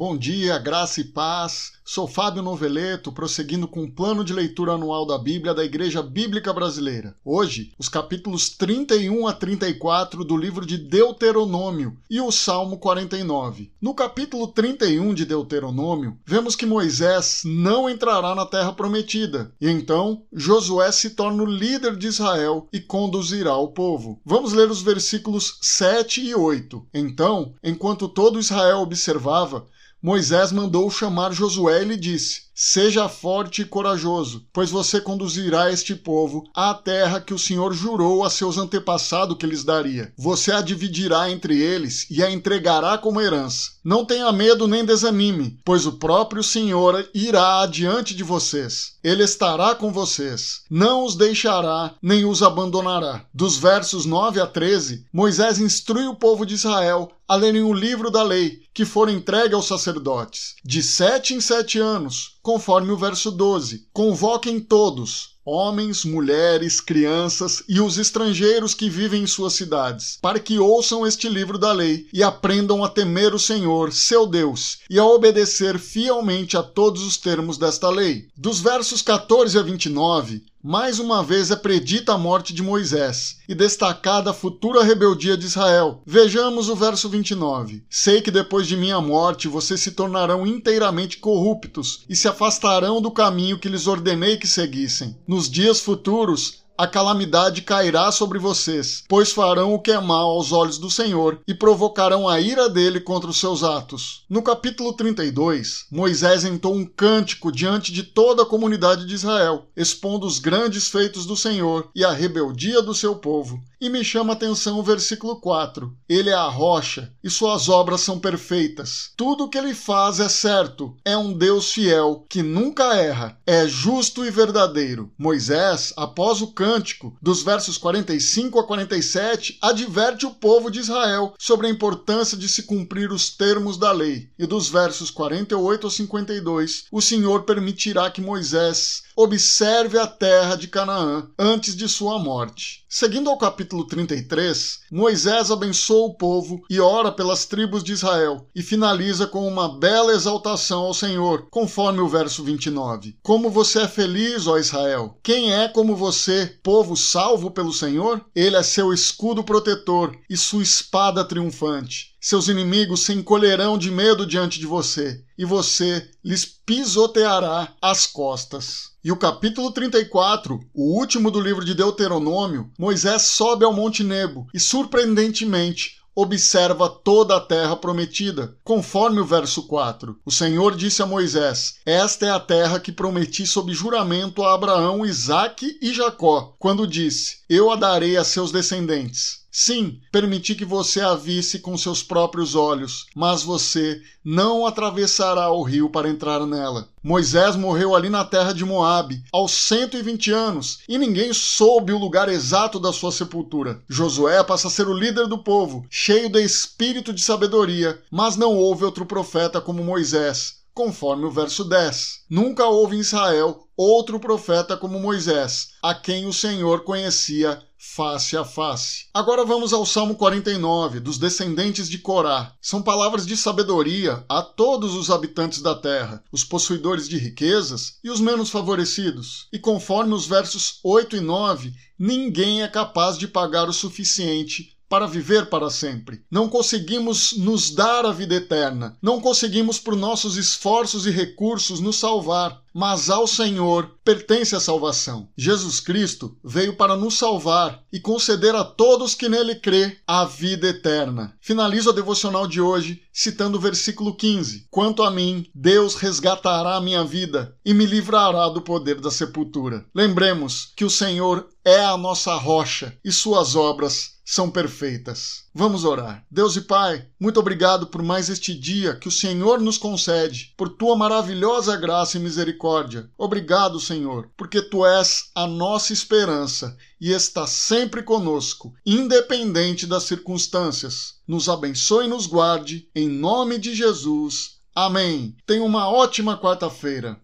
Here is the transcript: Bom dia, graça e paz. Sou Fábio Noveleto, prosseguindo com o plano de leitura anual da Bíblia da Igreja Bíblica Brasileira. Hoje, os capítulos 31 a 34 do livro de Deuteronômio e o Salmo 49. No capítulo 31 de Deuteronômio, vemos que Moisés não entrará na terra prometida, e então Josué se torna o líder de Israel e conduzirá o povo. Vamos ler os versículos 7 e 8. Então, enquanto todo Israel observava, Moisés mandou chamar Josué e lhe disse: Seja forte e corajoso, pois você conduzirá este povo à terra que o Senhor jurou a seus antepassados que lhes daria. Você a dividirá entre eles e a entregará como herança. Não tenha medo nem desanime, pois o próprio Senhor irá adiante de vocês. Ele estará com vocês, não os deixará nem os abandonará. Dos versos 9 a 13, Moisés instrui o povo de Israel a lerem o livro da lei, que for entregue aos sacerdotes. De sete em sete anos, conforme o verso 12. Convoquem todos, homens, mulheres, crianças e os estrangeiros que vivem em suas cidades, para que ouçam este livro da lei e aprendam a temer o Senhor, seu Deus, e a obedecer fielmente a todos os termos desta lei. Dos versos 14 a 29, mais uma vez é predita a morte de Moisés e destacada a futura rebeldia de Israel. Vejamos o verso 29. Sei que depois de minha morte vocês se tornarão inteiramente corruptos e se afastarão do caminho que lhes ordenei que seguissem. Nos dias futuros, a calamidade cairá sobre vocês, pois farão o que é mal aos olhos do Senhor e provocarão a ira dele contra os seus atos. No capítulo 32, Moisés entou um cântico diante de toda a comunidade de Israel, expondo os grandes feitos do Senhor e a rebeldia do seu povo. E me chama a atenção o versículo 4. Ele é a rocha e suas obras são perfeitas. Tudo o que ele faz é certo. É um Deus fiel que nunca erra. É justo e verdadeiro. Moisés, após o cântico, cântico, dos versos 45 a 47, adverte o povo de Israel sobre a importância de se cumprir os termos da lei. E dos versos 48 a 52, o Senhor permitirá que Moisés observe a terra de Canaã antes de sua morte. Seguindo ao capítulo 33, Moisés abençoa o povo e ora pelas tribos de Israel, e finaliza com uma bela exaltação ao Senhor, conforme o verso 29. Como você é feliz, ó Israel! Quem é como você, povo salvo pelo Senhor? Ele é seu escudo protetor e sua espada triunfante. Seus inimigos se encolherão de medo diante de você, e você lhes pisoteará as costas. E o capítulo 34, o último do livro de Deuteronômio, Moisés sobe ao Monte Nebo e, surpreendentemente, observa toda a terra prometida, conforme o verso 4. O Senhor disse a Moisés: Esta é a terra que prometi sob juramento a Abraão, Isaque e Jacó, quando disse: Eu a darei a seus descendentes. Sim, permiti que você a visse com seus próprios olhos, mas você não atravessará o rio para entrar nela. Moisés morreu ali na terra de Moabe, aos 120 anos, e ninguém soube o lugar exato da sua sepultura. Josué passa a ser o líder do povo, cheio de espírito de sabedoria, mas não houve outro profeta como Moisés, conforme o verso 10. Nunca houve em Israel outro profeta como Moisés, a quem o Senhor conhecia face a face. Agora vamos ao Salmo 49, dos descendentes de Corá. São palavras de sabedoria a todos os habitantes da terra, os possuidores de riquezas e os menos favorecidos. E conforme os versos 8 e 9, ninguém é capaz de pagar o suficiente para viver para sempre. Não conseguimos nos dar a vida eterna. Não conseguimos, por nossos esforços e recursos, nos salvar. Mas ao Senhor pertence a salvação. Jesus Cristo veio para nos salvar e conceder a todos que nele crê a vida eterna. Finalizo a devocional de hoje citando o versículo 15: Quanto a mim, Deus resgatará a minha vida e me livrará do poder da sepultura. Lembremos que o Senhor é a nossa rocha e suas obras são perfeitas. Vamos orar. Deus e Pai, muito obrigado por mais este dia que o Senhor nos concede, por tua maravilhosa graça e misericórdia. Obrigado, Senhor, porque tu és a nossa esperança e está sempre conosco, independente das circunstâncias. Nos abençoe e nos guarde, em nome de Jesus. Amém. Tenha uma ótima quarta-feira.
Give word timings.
Bom 0.00 0.16
dia, 0.16 0.56
graça 0.56 1.02
e 1.02 1.04
paz. 1.04 1.72
Sou 1.84 2.08
Fábio 2.08 2.42
Noveleto, 2.42 3.12
prosseguindo 3.12 3.68
com 3.68 3.82
o 3.82 3.90
plano 3.90 4.24
de 4.24 4.32
leitura 4.32 4.72
anual 4.72 5.04
da 5.04 5.18
Bíblia 5.18 5.52
da 5.52 5.62
Igreja 5.62 6.02
Bíblica 6.02 6.54
Brasileira. 6.54 7.14
Hoje, 7.22 7.74
os 7.78 7.86
capítulos 7.86 8.48
31 8.48 9.26
a 9.26 9.34
34 9.34 10.24
do 10.24 10.38
livro 10.38 10.64
de 10.64 10.78
Deuteronômio 10.78 11.98
e 12.08 12.18
o 12.18 12.32
Salmo 12.32 12.78
49. 12.78 13.70
No 13.78 13.92
capítulo 13.92 14.46
31 14.46 15.12
de 15.12 15.26
Deuteronômio, 15.26 16.16
vemos 16.24 16.56
que 16.56 16.64
Moisés 16.64 17.42
não 17.44 17.90
entrará 17.90 18.34
na 18.34 18.46
terra 18.46 18.72
prometida, 18.72 19.52
e 19.60 19.68
então 19.68 20.22
Josué 20.32 20.90
se 20.92 21.10
torna 21.10 21.42
o 21.42 21.46
líder 21.46 21.94
de 21.94 22.06
Israel 22.06 22.68
e 22.72 22.80
conduzirá 22.80 23.54
o 23.56 23.68
povo. 23.68 24.18
Vamos 24.24 24.54
ler 24.54 24.70
os 24.70 24.80
versículos 24.80 25.58
7 25.60 26.22
e 26.22 26.34
8. 26.34 26.86
Então, 26.94 27.52
enquanto 27.62 28.08
todo 28.08 28.40
Israel 28.40 28.78
observava, 28.78 29.66
Moisés 30.02 30.50
mandou 30.50 30.90
chamar 30.90 31.30
Josué 31.30 31.82
e 31.82 31.84
lhe 31.84 31.96
disse: 31.96 32.44
Seja 32.54 33.06
forte 33.06 33.62
e 33.62 33.64
corajoso, 33.66 34.46
pois 34.50 34.70
você 34.70 34.98
conduzirá 34.98 35.70
este 35.70 35.94
povo 35.94 36.44
à 36.54 36.72
terra 36.72 37.20
que 37.20 37.34
o 37.34 37.38
Senhor 37.38 37.74
jurou 37.74 38.24
a 38.24 38.30
seus 38.30 38.56
antepassados 38.56 39.36
que 39.36 39.46
lhes 39.46 39.62
daria. 39.62 40.12
Você 40.16 40.52
a 40.52 40.62
dividirá 40.62 41.30
entre 41.30 41.58
eles 41.58 42.06
e 42.10 42.22
a 42.22 42.30
entregará 42.30 42.96
como 42.96 43.20
herança. 43.20 43.72
Não 43.82 44.04
tenha 44.04 44.30
medo 44.30 44.68
nem 44.68 44.84
desanime, 44.84 45.58
pois 45.64 45.86
o 45.86 45.92
próprio 45.92 46.42
Senhor 46.42 47.08
irá 47.14 47.62
adiante 47.62 48.14
de 48.14 48.22
vocês. 48.22 48.92
Ele 49.02 49.24
estará 49.24 49.74
com 49.74 49.90
vocês, 49.90 50.62
não 50.70 51.04
os 51.04 51.16
deixará 51.16 51.94
nem 52.02 52.26
os 52.26 52.42
abandonará. 52.42 53.24
Dos 53.32 53.56
versos 53.56 54.04
9 54.04 54.38
a 54.40 54.46
13, 54.46 55.06
Moisés 55.12 55.58
instrui 55.58 56.06
o 56.06 56.14
povo 56.14 56.44
de 56.44 56.54
Israel 56.54 57.10
a 57.26 57.36
lerem 57.36 57.62
o 57.62 57.72
livro 57.72 58.10
da 58.10 58.22
lei, 58.22 58.60
que 58.74 58.84
for 58.84 59.08
entregue 59.08 59.54
aos 59.54 59.66
sacerdotes. 59.66 60.56
De 60.64 60.82
sete 60.82 61.32
em 61.32 61.40
sete 61.40 61.78
anos, 61.78 62.38
conforme 62.42 62.90
o 62.90 62.96
verso 62.96 63.30
12. 63.30 63.86
Convoquem 63.92 64.58
todos, 64.60 65.36
homens, 65.44 66.04
mulheres, 66.04 66.80
crianças 66.80 67.62
e 67.68 67.80
os 67.80 67.98
estrangeiros 67.98 68.74
que 68.74 68.90
vivem 68.90 69.22
em 69.22 69.26
suas 69.26 69.54
cidades, 69.54 70.18
para 70.20 70.38
que 70.38 70.58
ouçam 70.58 71.06
este 71.06 71.28
livro 71.28 71.58
da 71.58 71.72
lei 71.72 72.06
e 72.12 72.22
aprendam 72.22 72.84
a 72.84 72.88
temer 72.88 73.34
o 73.34 73.38
Senhor, 73.38 73.92
seu 73.92 74.26
Deus, 74.26 74.78
e 74.88 74.98
a 74.98 75.04
obedecer 75.04 75.78
fielmente 75.78 76.56
a 76.56 76.62
todos 76.62 77.02
os 77.02 77.16
termos 77.16 77.58
desta 77.58 77.88
lei. 77.88 78.28
Dos 78.36 78.60
versos 78.60 79.02
14 79.02 79.58
a 79.58 79.62
29, 79.62 80.44
mais 80.62 80.98
uma 80.98 81.22
vez 81.22 81.50
é 81.50 81.56
predita 81.56 82.12
a 82.12 82.18
morte 82.18 82.52
de 82.52 82.62
Moisés 82.62 83.38
e 83.48 83.54
destacada 83.54 84.30
a 84.30 84.34
futura 84.34 84.84
rebeldia 84.84 85.34
de 85.34 85.46
Israel. 85.46 86.02
Vejamos 86.04 86.68
o 86.68 86.76
verso 86.76 87.08
29. 87.08 87.82
Sei 87.88 88.20
que 88.20 88.30
depois 88.30 88.66
de 88.66 88.76
minha 88.76 89.00
morte 89.00 89.48
vocês 89.48 89.80
se 89.80 89.92
tornarão 89.92 90.46
inteiramente 90.46 91.16
corruptos 91.16 92.04
e 92.08 92.14
se 92.14 92.28
afastarão 92.28 93.00
do 93.00 93.10
caminho 93.10 93.58
que 93.58 93.70
lhes 93.70 93.86
ordenei 93.86 94.36
que 94.36 94.46
seguissem. 94.46 95.16
Nos 95.26 95.50
dias 95.50 95.80
futuros, 95.80 96.62
a 96.80 96.86
calamidade 96.86 97.60
cairá 97.60 98.10
sobre 98.10 98.38
vocês, 98.38 99.04
pois 99.06 99.32
farão 99.32 99.74
o 99.74 99.78
que 99.78 99.90
é 99.90 100.00
mal 100.00 100.30
aos 100.30 100.50
olhos 100.50 100.78
do 100.78 100.90
Senhor 100.90 101.38
e 101.46 101.52
provocarão 101.52 102.26
a 102.26 102.40
ira 102.40 102.70
dele 102.70 102.98
contra 102.98 103.28
os 103.28 103.38
seus 103.38 103.62
atos. 103.62 104.24
No 104.30 104.40
capítulo 104.40 104.94
32, 104.94 105.84
Moisés 105.92 106.42
entou 106.42 106.74
um 106.74 106.86
cântico 106.86 107.52
diante 107.52 107.92
de 107.92 108.02
toda 108.02 108.44
a 108.44 108.46
comunidade 108.46 109.04
de 109.04 109.14
Israel, 109.14 109.66
expondo 109.76 110.26
os 110.26 110.38
grandes 110.38 110.88
feitos 110.88 111.26
do 111.26 111.36
Senhor 111.36 111.90
e 111.94 112.02
a 112.02 112.12
rebeldia 112.12 112.80
do 112.80 112.94
seu 112.94 113.14
povo. 113.16 113.60
E 113.78 113.88
me 113.88 114.04
chama 114.04 114.34
a 114.34 114.36
atenção 114.36 114.78
o 114.78 114.82
versículo 114.82 115.40
4. 115.40 115.90
Ele 116.06 116.28
é 116.28 116.34
a 116.34 116.48
rocha 116.48 117.14
e 117.24 117.30
suas 117.30 117.68
obras 117.68 118.02
são 118.02 118.18
perfeitas. 118.18 119.10
Tudo 119.16 119.44
o 119.44 119.48
que 119.48 119.56
ele 119.56 119.74
faz 119.74 120.20
é 120.20 120.28
certo. 120.28 120.94
É 121.02 121.16
um 121.16 121.32
Deus 121.32 121.72
fiel 121.72 122.26
que 122.28 122.42
nunca 122.42 122.94
erra. 122.94 123.38
É 123.46 123.66
justo 123.66 124.22
e 124.22 124.30
verdadeiro. 124.30 125.10
Moisés, 125.18 125.94
após 125.96 126.42
o 126.42 126.48
cântico, 126.48 126.69
cântico, 126.70 127.16
dos 127.20 127.42
versos 127.42 127.76
45 127.76 128.60
a 128.60 128.64
47, 128.64 129.58
adverte 129.60 130.24
o 130.24 130.30
povo 130.30 130.70
de 130.70 130.78
Israel 130.78 131.34
sobre 131.36 131.66
a 131.66 131.70
importância 131.70 132.36
de 132.36 132.48
se 132.48 132.62
cumprir 132.62 133.10
os 133.10 133.30
termos 133.30 133.76
da 133.76 133.90
lei. 133.90 134.30
E 134.38 134.46
dos 134.46 134.68
versos 134.68 135.10
48 135.10 135.88
a 135.88 135.90
52, 135.90 136.84
o 136.92 137.02
Senhor 137.02 137.42
permitirá 137.42 138.08
que 138.08 138.20
Moisés 138.20 139.02
observe 139.16 139.98
a 139.98 140.06
terra 140.06 140.54
de 140.54 140.68
Canaã 140.68 141.28
antes 141.36 141.74
de 141.74 141.88
sua 141.88 142.18
morte. 142.18 142.80
Seguindo 142.88 143.30
ao 143.30 143.38
capítulo 143.38 143.86
33, 143.86 144.80
Moisés 144.90 145.50
abençoa 145.50 146.06
o 146.06 146.14
povo 146.14 146.60
e 146.68 146.80
ora 146.80 147.12
pelas 147.12 147.44
tribos 147.44 147.84
de 147.84 147.92
Israel, 147.92 148.48
e 148.54 148.62
finaliza 148.62 149.28
com 149.28 149.46
uma 149.46 149.78
bela 149.78 150.12
exaltação 150.12 150.82
ao 150.82 150.94
Senhor, 150.94 151.46
conforme 151.50 152.00
o 152.00 152.08
verso 152.08 152.42
29. 152.42 153.16
Como 153.22 153.48
você 153.48 153.82
é 153.82 153.88
feliz, 153.88 154.48
ó 154.48 154.58
Israel! 154.58 155.16
Quem 155.22 155.52
é 155.54 155.68
como 155.68 155.94
você, 155.94 156.58
povo 156.62 156.96
salvo 156.96 157.50
pelo 157.50 157.72
Senhor? 157.72 158.24
Ele 158.34 158.56
é 158.56 158.62
seu 158.62 158.92
escudo 158.92 159.42
protetor 159.42 160.16
e 160.28 160.36
sua 160.36 160.62
espada 160.62 161.24
triunfante. 161.24 162.10
Seus 162.20 162.48
inimigos 162.48 163.00
se 163.00 163.12
encolherão 163.12 163.78
de 163.78 163.90
medo 163.90 164.26
diante 164.26 164.58
de 164.58 164.66
você, 164.66 165.24
e 165.38 165.44
você 165.44 166.10
lhes 166.22 166.44
pisoteará 166.44 167.74
as 167.80 168.06
costas. 168.06 168.90
E 169.02 169.10
o 169.10 169.16
capítulo 169.16 169.72
34, 169.72 170.60
o 170.74 170.98
último 170.98 171.30
do 171.30 171.40
livro 171.40 171.64
de 171.64 171.74
Deuteronômio, 171.74 172.70
Moisés 172.78 173.22
sobe 173.22 173.64
ao 173.64 173.72
Monte 173.72 174.04
Nebo 174.04 174.46
e, 174.52 174.60
surpreendentemente, 174.60 175.99
observa 176.20 176.88
toda 176.88 177.36
a 177.36 177.40
terra 177.40 177.76
prometida, 177.76 178.56
conforme 178.62 179.20
o 179.20 179.24
verso 179.24 179.66
4. 179.66 180.18
O 180.24 180.30
Senhor 180.30 180.76
disse 180.76 181.02
a 181.02 181.06
Moisés: 181.06 181.74
Esta 181.84 182.26
é 182.26 182.30
a 182.30 182.40
terra 182.40 182.78
que 182.78 182.92
prometi 182.92 183.46
sob 183.46 183.72
juramento 183.72 184.42
a 184.42 184.54
Abraão, 184.54 185.04
Isaque 185.04 185.78
e 185.80 185.92
Jacó, 185.92 186.54
quando 186.58 186.86
disse: 186.86 187.38
Eu 187.48 187.70
a 187.70 187.76
darei 187.76 188.16
a 188.16 188.24
seus 188.24 188.52
descendentes. 188.52 189.39
Sim, 189.52 189.98
permiti 190.12 190.54
que 190.54 190.64
você 190.64 191.00
a 191.00 191.16
visse 191.16 191.58
com 191.58 191.76
seus 191.76 192.04
próprios 192.04 192.54
olhos, 192.54 193.06
mas 193.16 193.42
você 193.42 194.00
não 194.24 194.64
atravessará 194.64 195.50
o 195.50 195.62
rio 195.62 195.90
para 195.90 196.08
entrar 196.08 196.46
nela. 196.46 196.88
Moisés 197.02 197.56
morreu 197.56 197.96
ali 197.96 198.08
na 198.08 198.24
terra 198.24 198.52
de 198.52 198.64
Moabe, 198.64 199.24
aos 199.32 199.50
120 199.52 200.30
anos, 200.30 200.80
e 200.88 200.98
ninguém 200.98 201.32
soube 201.32 201.92
o 201.92 201.98
lugar 201.98 202.28
exato 202.28 202.78
da 202.78 202.92
sua 202.92 203.10
sepultura. 203.10 203.82
Josué 203.88 204.44
passa 204.44 204.68
a 204.68 204.70
ser 204.70 204.86
o 204.86 204.94
líder 204.94 205.26
do 205.26 205.38
povo, 205.38 205.84
cheio 205.90 206.28
de 206.28 206.40
espírito 206.42 207.12
de 207.12 207.20
sabedoria, 207.20 208.00
mas 208.10 208.36
não 208.36 208.54
houve 208.54 208.84
outro 208.84 209.04
profeta 209.04 209.60
como 209.60 209.82
Moisés, 209.82 210.59
conforme 210.74 211.24
o 211.24 211.30
verso 211.30 211.64
10. 211.64 212.24
Nunca 212.28 212.66
houve 212.66 212.96
em 212.96 213.00
Israel 213.00 213.66
outro 213.76 214.20
profeta 214.20 214.76
como 214.76 215.00
Moisés, 215.00 215.70
a 215.82 215.94
quem 215.94 216.26
o 216.26 216.32
Senhor 216.32 216.84
conhecia 216.84 217.62
face 217.82 218.36
a 218.36 218.44
face. 218.44 219.06
Agora 219.12 219.42
vamos 219.42 219.72
ao 219.72 219.86
Salmo 219.86 220.14
49, 220.14 221.00
dos 221.00 221.16
descendentes 221.16 221.88
de 221.88 221.96
Corá. 221.96 222.54
São 222.60 222.82
palavras 222.82 223.26
de 223.26 223.34
sabedoria 223.36 224.22
a 224.28 224.42
todos 224.42 224.94
os 224.94 225.10
habitantes 225.10 225.62
da 225.62 225.74
terra, 225.74 226.22
os 226.30 226.44
possuidores 226.44 227.08
de 227.08 227.16
riquezas 227.16 227.94
e 228.04 228.10
os 228.10 228.20
menos 228.20 228.50
favorecidos. 228.50 229.48
E 229.50 229.58
conforme 229.58 230.12
os 230.12 230.26
versos 230.26 230.78
8 230.84 231.16
e 231.16 231.20
9, 231.20 231.72
ninguém 231.98 232.62
é 232.62 232.68
capaz 232.68 233.16
de 233.16 233.26
pagar 233.26 233.66
o 233.66 233.72
suficiente 233.72 234.76
para 234.90 235.06
viver 235.06 235.46
para 235.46 235.70
sempre. 235.70 236.24
Não 236.28 236.48
conseguimos 236.48 237.34
nos 237.38 237.70
dar 237.70 238.04
a 238.04 238.10
vida 238.10 238.34
eterna. 238.34 238.98
Não 239.00 239.20
conseguimos, 239.20 239.78
por 239.78 239.94
nossos 239.94 240.36
esforços 240.36 241.06
e 241.06 241.10
recursos, 241.10 241.78
nos 241.78 241.94
salvar. 241.94 242.60
Mas 242.72 243.10
ao 243.10 243.26
Senhor 243.26 243.90
pertence 244.04 244.54
a 244.54 244.60
salvação. 244.60 245.28
Jesus 245.36 245.80
Cristo 245.80 246.36
veio 246.42 246.76
para 246.76 246.96
nos 246.96 247.18
salvar 247.18 247.82
e 247.92 247.98
conceder 247.98 248.54
a 248.54 248.64
todos 248.64 249.14
que 249.14 249.28
nele 249.28 249.56
crê 249.56 249.98
a 250.06 250.24
vida 250.24 250.68
eterna. 250.68 251.36
Finalizo 251.40 251.90
a 251.90 251.92
devocional 251.92 252.46
de 252.46 252.60
hoje 252.60 253.02
citando 253.12 253.58
o 253.58 253.60
versículo 253.60 254.14
15: 254.14 254.66
Quanto 254.70 255.02
a 255.02 255.10
mim, 255.10 255.46
Deus 255.54 255.94
resgatará 255.94 256.76
a 256.76 256.80
minha 256.80 257.04
vida 257.04 257.56
e 257.64 257.74
me 257.74 257.86
livrará 257.86 258.48
do 258.48 258.62
poder 258.62 259.00
da 259.00 259.10
sepultura. 259.10 259.84
Lembremos 259.94 260.72
que 260.76 260.84
o 260.84 260.90
Senhor 260.90 261.48
é 261.64 261.84
a 261.84 261.96
nossa 261.96 262.34
rocha 262.34 262.96
e 263.04 263.12
suas 263.12 263.54
obras 263.54 264.20
são 264.24 264.48
perfeitas. 264.48 265.44
Vamos 265.52 265.84
orar. 265.84 266.24
Deus 266.30 266.54
e 266.54 266.60
Pai, 266.60 267.04
muito 267.18 267.40
obrigado 267.40 267.88
por 267.88 268.00
mais 268.00 268.28
este 268.28 268.54
dia 268.54 268.94
que 268.94 269.08
o 269.08 269.10
Senhor 269.12 269.60
nos 269.60 269.76
concede, 269.76 270.54
por 270.56 270.68
tua 270.68 270.96
maravilhosa 270.96 271.76
graça 271.76 272.16
e 272.16 272.20
misericórdia. 272.60 273.10
Obrigado, 273.16 273.80
Senhor, 273.80 274.30
porque 274.36 274.60
tu 274.60 274.84
és 274.84 275.30
a 275.34 275.46
nossa 275.46 275.92
esperança 275.92 276.76
e 277.00 277.10
está 277.10 277.46
sempre 277.46 278.02
conosco, 278.02 278.74
independente 278.84 279.86
das 279.86 280.04
circunstâncias. 280.04 281.14
Nos 281.26 281.48
abençoe 281.48 282.04
e 282.04 282.08
nos 282.08 282.26
guarde, 282.26 282.88
em 282.94 283.08
nome 283.08 283.58
de 283.58 283.74
Jesus. 283.74 284.60
Amém. 284.74 285.34
Tenha 285.46 285.64
uma 285.64 285.90
ótima 285.90 286.38
quarta-feira. 286.38 287.18